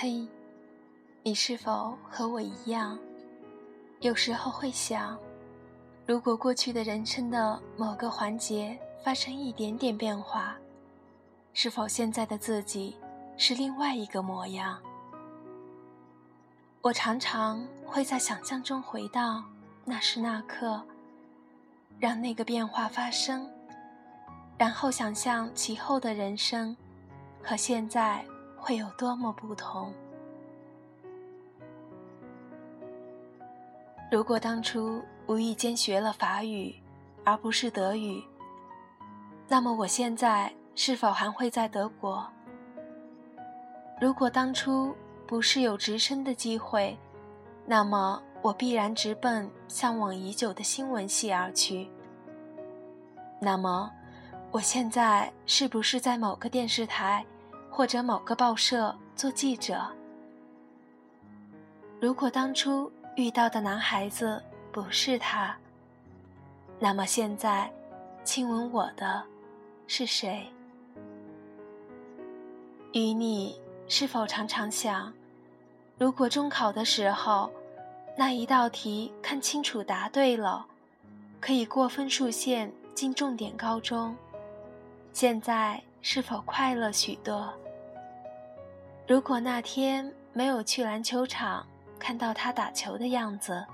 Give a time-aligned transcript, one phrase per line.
[0.00, 0.24] 嘿，
[1.24, 2.96] 你是否和我一样？
[3.98, 5.18] 有时候会想，
[6.06, 10.56] 如果过去的人生的某个环节发生一点点变化，
[11.52, 12.96] 是否现在的自己
[13.36, 14.80] 是另外一个模样？
[16.80, 19.42] 我常常会在想象中回到
[19.84, 20.80] 那时那刻，
[21.98, 23.50] 让那个变化发生，
[24.56, 26.76] 然后想象其后的人生
[27.42, 28.24] 和现在。
[28.60, 29.92] 会有多么不同？
[34.10, 36.74] 如果当初无意间学了法语，
[37.24, 38.22] 而不是德语，
[39.46, 42.26] 那么我现在是否还会在德国？
[44.00, 44.94] 如果当初
[45.26, 46.98] 不是有直升的机会，
[47.66, 51.88] 那么我必然直奔向往已久的新闻系而去。
[53.40, 53.90] 那么，
[54.50, 57.24] 我现在是不是在某个电视台？
[57.78, 59.86] 或者某个报社做记者。
[62.00, 65.56] 如果当初遇到的男孩子不是他，
[66.80, 67.72] 那么现在
[68.24, 69.22] 亲吻我的
[69.86, 70.44] 是谁？
[72.94, 75.12] 与你是否常常想，
[75.98, 77.48] 如果中考的时候
[78.16, 80.66] 那一道题看清楚答对了，
[81.40, 84.16] 可以过分数线进重点高中，
[85.12, 87.48] 现在是否快乐许多？
[89.08, 91.66] 如果那天没有去篮球场
[91.98, 93.64] 看到他打球的样子，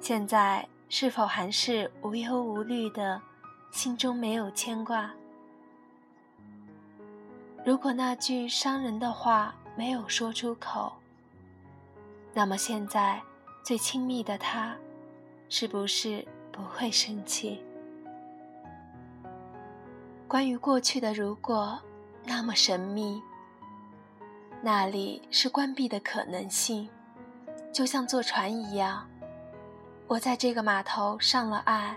[0.00, 3.20] 现在是否还是无忧无虑的，
[3.72, 5.10] 心中没有牵挂？
[7.64, 10.92] 如果那句伤人的话没有说出口，
[12.32, 13.20] 那么现在
[13.64, 14.76] 最亲密的他，
[15.48, 17.60] 是不是不会生气？
[20.28, 21.76] 关于过去的如果，
[22.24, 23.20] 那么神秘。
[24.66, 26.88] 那里是关闭的可能性，
[27.70, 29.06] 就像坐船一样。
[30.06, 31.94] 我在这个码头上了岸，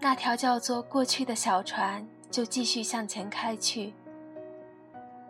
[0.00, 3.94] 那条叫做过去的小船就继续向前开去。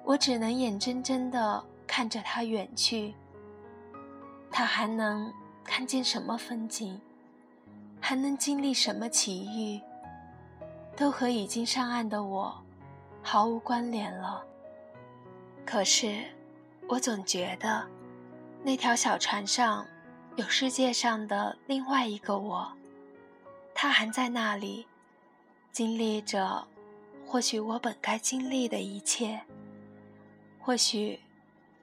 [0.02, 3.14] 我只能眼睁睁地看着它远去。
[4.50, 5.30] 它还能
[5.62, 6.98] 看见什么风景？
[8.00, 9.82] 还能经历什么奇遇？
[10.96, 12.58] 都和已经上岸的我
[13.22, 14.42] 毫无关联了。
[15.66, 16.24] 可是。
[16.88, 17.86] 我总觉得，
[18.64, 19.86] 那条小船上
[20.36, 22.72] 有世界上的另外一个我，
[23.74, 24.86] 他还在那里，
[25.70, 26.66] 经历着
[27.26, 29.38] 或许我本该经历的一切。
[30.58, 31.20] 或许，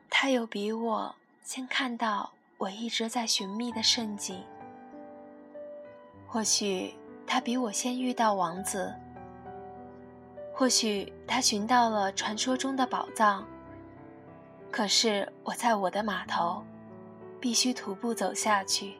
[0.09, 4.43] 他有比我先看到我一直在寻觅的圣景。
[6.25, 6.95] 或许，
[7.27, 8.91] 他比我先遇到王子。
[10.51, 13.45] 或许，他寻到了传说中的宝藏。
[14.75, 16.61] 可是我在我的码头，
[17.39, 18.95] 必须徒步走下去，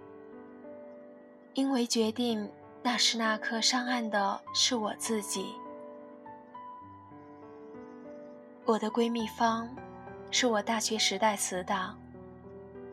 [1.54, 2.50] 因为决定
[2.82, 5.48] 那时那刻上岸的是我自己。
[8.64, 9.68] 我的闺蜜方，
[10.32, 12.00] 是我大学时代死党，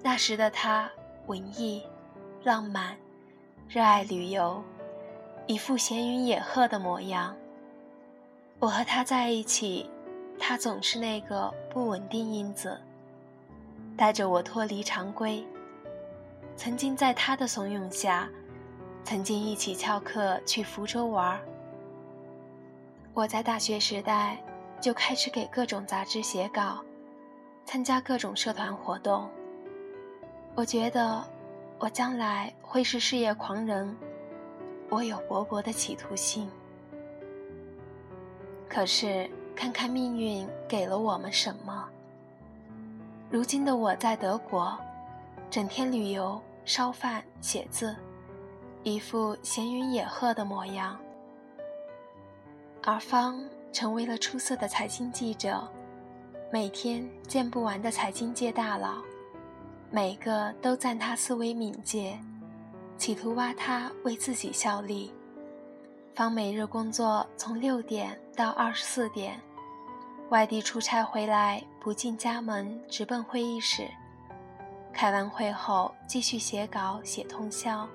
[0.03, 0.91] 那时的她
[1.28, 1.84] 文艺、
[2.43, 2.97] 浪漫、
[3.69, 4.60] 热爱旅游，
[5.47, 7.37] 一副闲云野鹤的模样。
[8.59, 9.88] 我和她在一起。
[10.45, 12.77] 他总是那个不稳定因子，
[13.97, 15.47] 带着我脱离常规。
[16.57, 18.29] 曾经在他的怂恿下，
[19.05, 21.41] 曾经一起翘课去福州玩。
[23.15, 24.37] 我在大学时代
[24.81, 26.83] 就开始给各种杂志写稿，
[27.65, 29.31] 参加各种社团活动。
[30.57, 31.23] 我觉得
[31.79, 33.97] 我将来会是事业狂人，
[34.91, 36.51] 我有勃勃的企图心。
[38.69, 39.31] 可是。
[39.55, 41.89] 看看命运给了我们什么。
[43.31, 44.77] 如今的我在德国，
[45.51, 47.97] 整天旅游、烧饭、写字，
[48.82, 50.99] 一副闲云野鹤的模样。
[52.82, 53.43] 而方
[53.73, 55.67] 成为了出色的财经记者，
[56.50, 58.97] 每天见不完的财经界大佬，
[59.91, 62.19] 每个都赞他思维敏捷，
[62.99, 65.12] 企图挖他为自己效力。
[66.15, 69.41] 方每日工作从六点到二十四点，
[70.32, 73.87] 外地出差回来不进家门，直奔会议室。
[74.90, 77.87] 开完会后继续写稿写通宵。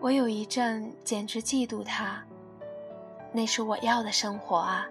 [0.00, 2.24] 我有一阵简直嫉妒他，
[3.30, 4.88] 那是我要的生活啊！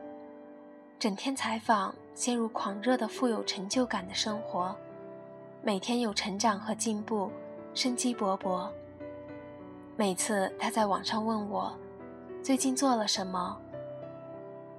[1.00, 4.76] 整天采访，陷入狂热的富有成就感的生活，
[5.64, 7.32] 每天有成长和进步，
[7.74, 8.70] 生机勃勃。
[9.98, 11.76] 每次他在网上问我，
[12.44, 13.60] 最近做了什么，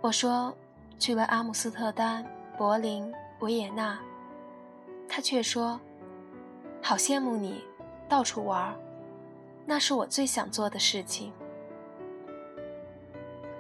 [0.00, 0.54] 我说
[1.00, 2.24] 去了阿姆斯特丹、
[2.58, 3.98] 柏林、维也纳，
[5.08, 5.80] 他却说
[6.82, 7.64] ：“好羡慕你，
[8.06, 8.76] 到处玩，
[9.64, 11.32] 那是我最想做的事情。”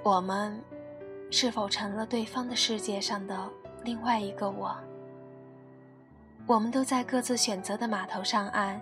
[0.04, 0.62] 我们
[1.30, 3.48] 是否成了对方的世界上的
[3.84, 4.76] 另外一个我？
[6.46, 8.78] 我们都在各自选择的码头上岸，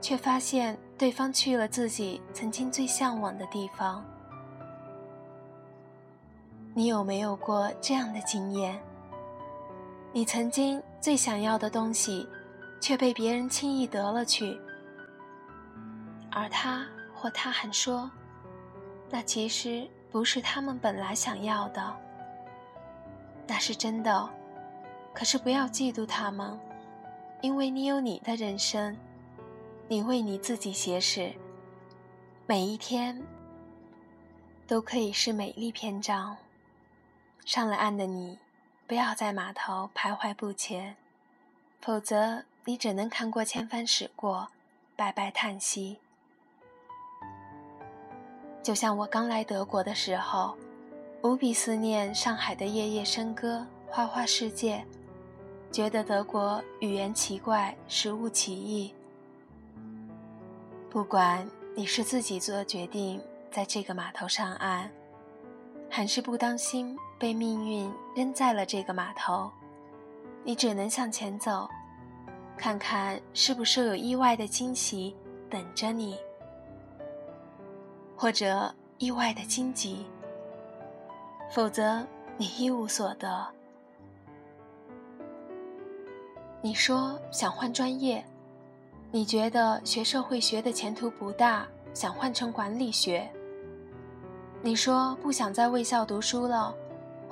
[0.00, 4.04] 却发现对方去了自己曾经最向往的地方。
[6.74, 8.80] 你有没有过这样的经验？
[10.10, 12.26] 你曾经最想要的东西，
[12.80, 14.58] 却被别人轻易得了去，
[16.30, 18.10] 而他或他还说，
[19.10, 21.94] 那其实不是他们本来想要的。
[23.46, 24.30] 那是真的，
[25.12, 26.58] 可是不要嫉妒他们，
[27.42, 28.96] 因为你有你的人生，
[29.88, 31.30] 你为你自己写史，
[32.46, 33.22] 每一天
[34.66, 36.34] 都可以是美丽篇章。
[37.44, 38.38] 上了岸的你，
[38.86, 40.96] 不要在码头徘徊不前，
[41.80, 44.48] 否则你只能看过千帆驶过，
[44.94, 45.98] 白白叹息。
[48.62, 50.56] 就像我刚来德国的时候，
[51.22, 54.84] 无比思念上海的夜夜笙歌、花花世界，
[55.72, 58.94] 觉得德国语言奇怪，食物奇异。
[60.88, 64.88] 不管你是自己做决定在这个码头上岸，
[65.90, 66.96] 还是不当心。
[67.22, 69.48] 被命运扔在了这个码头，
[70.42, 71.70] 你只能向前走，
[72.56, 75.14] 看看是不是有意外的惊喜
[75.48, 76.18] 等着你，
[78.16, 80.04] 或者意外的荆棘，
[81.48, 82.04] 否则
[82.36, 83.46] 你一无所得。
[86.60, 88.24] 你说想换专业，
[89.12, 93.30] 你觉得学社会学的前途不大，想换成管理学。
[94.60, 96.74] 你说不想在卫校读书了。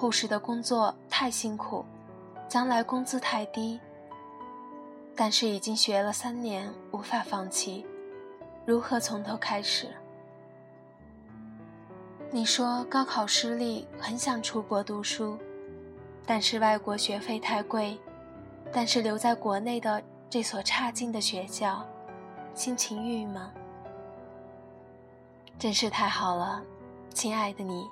[0.01, 1.85] 护士的工作太辛苦，
[2.49, 3.79] 将来工资太低。
[5.15, 7.85] 但是已经学了三年，无法放弃，
[8.65, 9.89] 如何从头开始？
[12.31, 15.39] 你说高考失利，很想出国读书，
[16.25, 17.99] 但是外国学费太贵，
[18.73, 21.87] 但是留在国内的这所差劲的学校，
[22.55, 23.43] 心情郁闷。
[25.59, 26.63] 真是太好了，
[27.13, 27.87] 亲爱的你。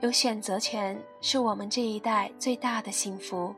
[0.00, 3.54] 有选择权是我们这一代最大的幸福，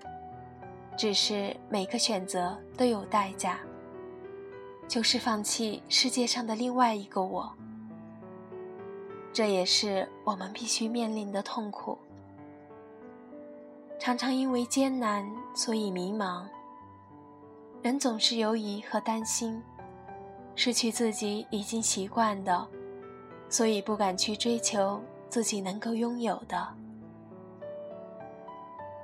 [0.97, 3.59] 只是每个选择都有代价，
[4.87, 7.53] 就是放弃世界上的另外一个我。
[9.33, 11.99] 这也是我们必须面临的痛苦。
[13.99, 16.45] 常常因为艰难，所以迷茫。
[17.83, 19.61] 人总是犹疑和担心，
[20.55, 22.67] 失去自己已经习惯的，
[23.49, 25.01] 所以不敢去追求。
[25.29, 26.69] 自己能够拥有的，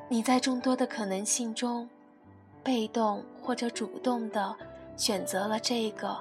[0.09, 1.88] 你在众多的可能性中，
[2.62, 4.56] 被动或者主动的
[4.97, 6.17] 选择了这个，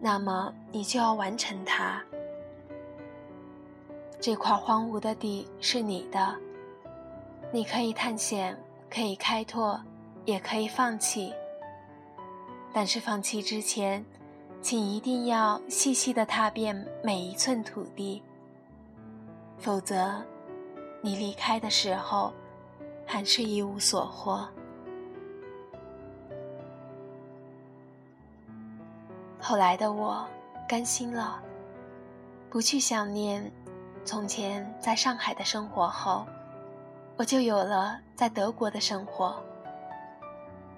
[0.00, 2.02] 那么你就要完成它。
[4.18, 6.34] 这块荒芜的地是你的，
[7.52, 8.58] 你可以探险，
[8.90, 9.80] 可以开拓，
[10.24, 11.32] 也可以放弃。
[12.72, 14.04] 但是放弃之前，
[14.60, 18.22] 请一定要细细的踏遍每一寸土地。
[19.58, 20.22] 否则，
[21.00, 22.32] 你离开的时候，
[23.06, 24.46] 还是一无所获。
[29.40, 30.26] 后来的我，
[30.68, 31.40] 甘心了，
[32.50, 33.50] 不去想念
[34.04, 36.26] 从前在上海的生活后，
[37.16, 39.40] 我就有了在德国的生活。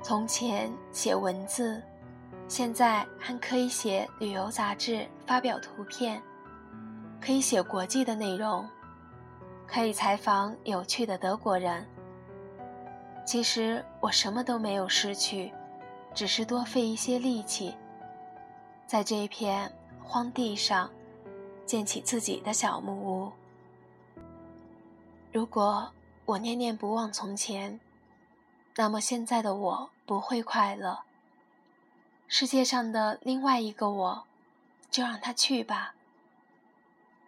[0.03, 1.83] 从前写文字，
[2.47, 6.23] 现在还可以写旅游杂志，发表图片。
[7.21, 8.69] 可以写国际的内容，
[9.67, 11.87] 可以采访有趣的德国人。
[13.27, 15.53] 其实我什么都没有失去，
[16.15, 17.75] 只是多费一些力气，
[18.87, 19.71] 在这一片
[20.03, 20.91] 荒地上
[21.67, 23.33] 建起自己的小木屋。
[25.31, 25.93] 如果
[26.25, 27.79] 我念念不忘从前，
[28.77, 31.01] 那么现在的我不会快乐。
[32.29, 34.25] 世界上的另外一个我，
[34.91, 35.95] 就让他去吧。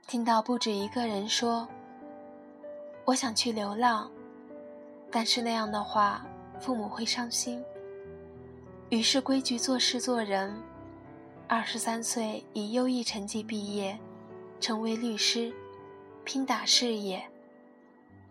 [0.06, 1.68] 听到不止一个人说
[3.06, 4.10] ：“我想去流浪。”
[5.10, 6.24] 但是那样的话，
[6.60, 7.62] 父母会伤心。
[8.88, 10.56] 于是规矩做事做人。
[11.46, 13.98] 二十三岁以优异成绩毕业，
[14.60, 15.52] 成为律师，
[16.24, 17.22] 拼打事业。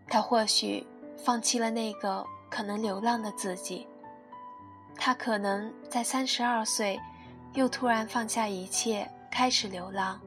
[0.08, 0.86] 他或许
[1.18, 3.86] 放弃了那个可能流浪的自己。
[4.96, 7.00] 他可能在三十二岁，
[7.54, 10.20] 又突然放下一切，开始流浪。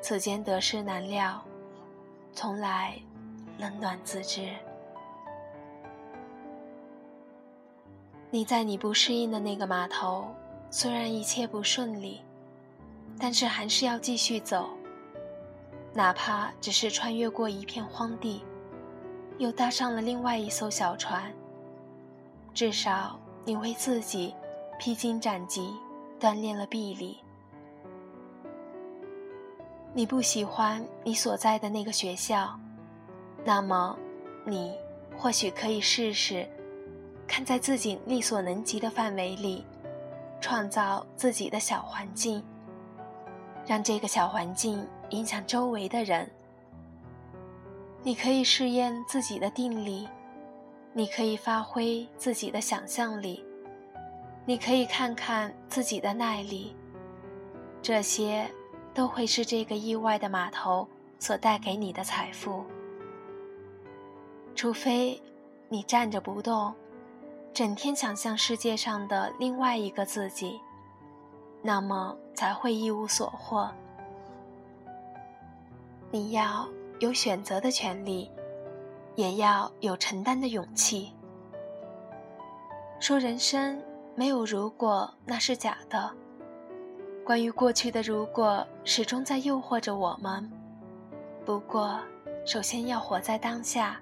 [0.00, 1.42] 此间得失难料，
[2.32, 2.98] 从来
[3.58, 4.48] 冷暖自知。
[8.30, 10.28] 你在你不适应的那个码头，
[10.70, 12.20] 虽然一切不顺利，
[13.18, 14.68] 但是还是要继续走，
[15.94, 18.44] 哪怕只是穿越过一片荒地，
[19.38, 21.32] 又搭上了另外一艘小船。
[22.54, 24.34] 至少你为自己
[24.78, 25.74] 披荆斩棘，
[26.20, 27.18] 锻炼了臂力。
[29.98, 32.56] 你不喜欢你所在的那个学校，
[33.44, 33.98] 那么
[34.44, 34.72] 你
[35.16, 36.48] 或许可以试试。
[37.26, 39.64] 看在自己力所能及的范围里，
[40.40, 42.40] 创造自己的小环境，
[43.66, 46.30] 让这个小环境影响周围的人。
[48.04, 50.08] 你可以试验自己的定力，
[50.92, 53.44] 你可以发挥自己的想象力，
[54.46, 56.76] 你可以看看自己的耐力。
[57.82, 58.48] 这些
[58.98, 60.88] 都会是这个意外的码头
[61.20, 62.64] 所带给你的财富。
[64.56, 65.22] 除非
[65.68, 66.74] 你站着不动。
[67.54, 70.60] 整天想象世界上的另外一个自己，
[71.62, 73.70] 那么才会一无所获。
[76.10, 78.28] 你要有选择的权利，
[79.14, 81.12] 也要有承担的勇气。
[82.98, 83.80] 说人生
[84.16, 86.12] 没有如果，那是假的。
[87.28, 90.50] 关于过去的如果，始终在诱惑着我们。
[91.44, 92.00] 不过，
[92.46, 94.00] 首先要活在当下，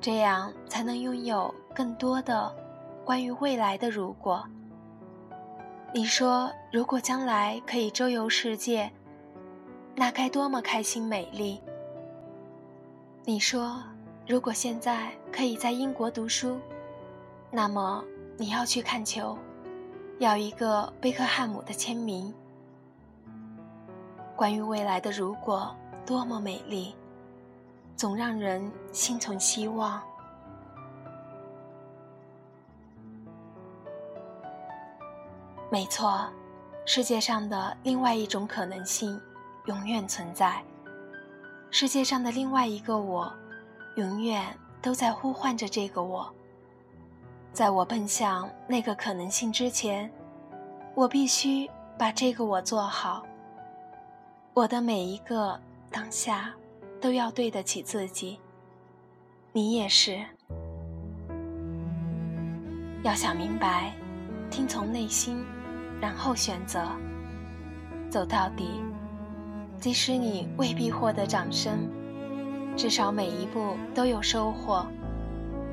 [0.00, 1.54] 这样才能拥有。
[1.74, 2.50] 更多的
[3.04, 4.42] 关于未来的如果，
[5.92, 8.90] 你说如果将来可以周游世界，
[9.94, 11.60] 那该多么开心美丽！
[13.26, 13.76] 你说
[14.26, 16.58] 如果现在可以在英国读书，
[17.50, 18.02] 那么
[18.38, 19.36] 你要去看球，
[20.20, 22.32] 要一个贝克汉姆的签名。
[24.36, 25.74] 关于未来的如果
[26.04, 26.94] 多么美丽，
[27.96, 29.98] 总让人心存希望。
[35.70, 36.28] 没错，
[36.84, 39.18] 世界上的另外一种可能性
[39.64, 40.62] 永远存在。
[41.70, 43.32] 世界上的另外一个我，
[43.96, 46.30] 永远都在呼唤着这个我。
[47.52, 50.10] 在我奔向那个可能性之前，
[50.94, 53.24] 我必须把这个我做好。
[54.54, 55.58] 我的每一个
[55.90, 56.52] 当下，
[57.00, 58.38] 都要对得起自己。
[59.52, 60.18] 你也是。
[63.02, 63.92] 要想明白，
[64.50, 65.44] 听从内心。
[66.00, 66.80] 然后选择
[68.08, 68.80] 走到底，
[69.78, 71.90] 即使你未必获得掌声，
[72.74, 74.86] 至少每一步都有收获，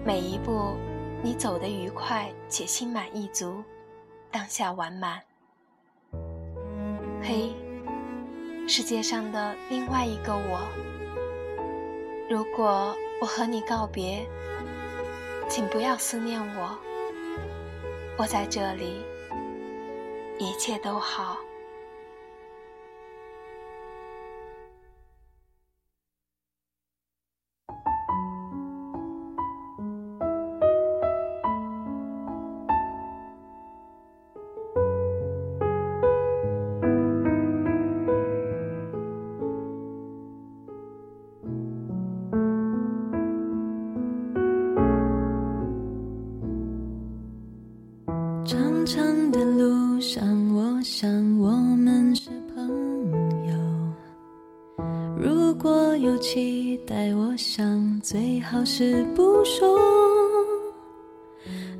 [0.05, 0.75] 每一步
[1.23, 3.63] 你走得愉快且心满意足，
[4.31, 5.21] 当下完满。
[7.21, 7.53] 嘿，
[8.67, 10.67] 世界上的另外一个我，
[12.29, 14.27] 如果我和你告别，
[15.49, 16.77] 请不要思念我，
[18.17, 19.03] 我在这里。
[20.39, 21.37] 一切都好。
[58.49, 59.77] 好事不说。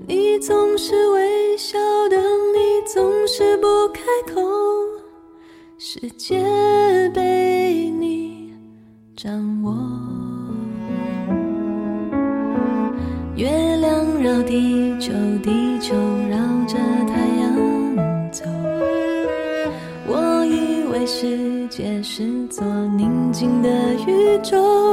[0.06, 4.02] 你总是微笑的，你总是不开
[4.34, 4.42] 口，
[5.78, 6.42] 世界
[7.14, 8.54] 被你
[9.16, 9.32] 掌
[9.64, 9.74] 握。
[13.38, 13.48] 月
[13.78, 15.96] 亮绕地球，地球
[16.30, 16.38] 绕。
[16.68, 16.76] 着
[17.08, 18.44] 太阳走，
[20.06, 22.62] 我以为世界是座
[22.98, 23.70] 宁静的
[24.06, 24.87] 宇宙。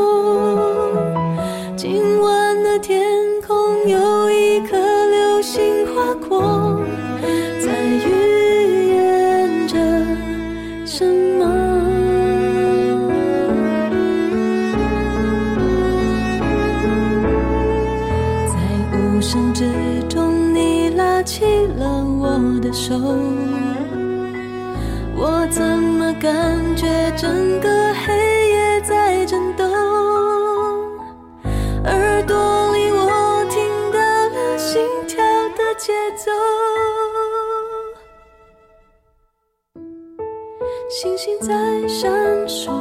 [42.14, 42.72] 闪烁，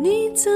[0.00, 0.50] 你怎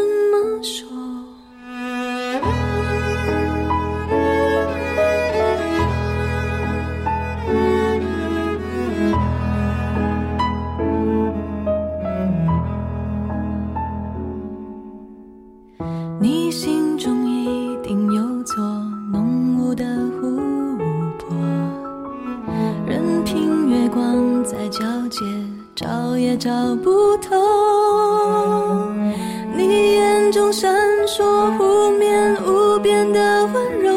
[31.28, 33.92] 烁无眠无边的温柔，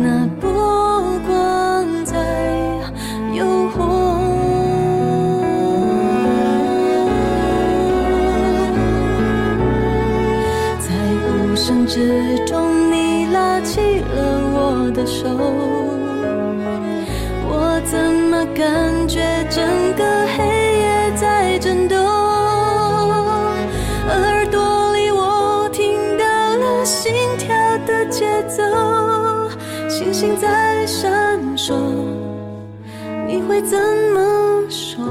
[0.00, 0.48] 那波
[1.26, 2.14] 光在
[3.34, 3.76] 诱惑。
[10.78, 10.86] 在
[11.26, 13.80] 无声之中，你拉起
[14.14, 14.16] 了
[14.54, 15.28] 我的手，
[17.48, 17.98] 我怎
[18.30, 19.20] 么感觉
[19.50, 19.66] 真
[30.20, 31.74] 星在闪烁，
[33.26, 33.78] 你会怎
[34.12, 35.02] 么说？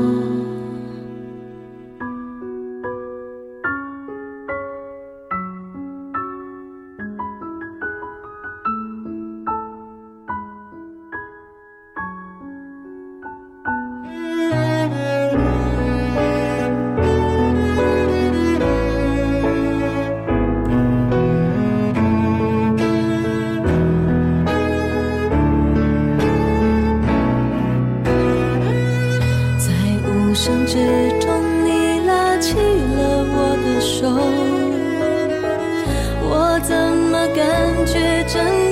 [30.41, 30.77] 声之
[31.19, 31.29] 中，
[31.65, 34.08] 你拉起了我的手，
[36.24, 36.74] 我怎
[37.12, 38.68] 么感觉真